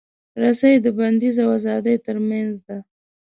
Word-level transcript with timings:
رسۍ 0.41 0.73
د 0.85 0.87
بندیز 0.97 1.35
او 1.43 1.49
ازادۍ 1.57 1.95
ترمنځ 2.05 2.53
ده. 2.67 2.77